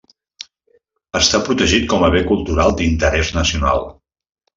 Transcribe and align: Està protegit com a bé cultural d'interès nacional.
Està 1.19 1.41
protegit 1.49 1.85
com 1.91 2.05
a 2.07 2.09
bé 2.15 2.21
cultural 2.31 2.73
d'interès 2.79 3.31
nacional. 3.37 3.87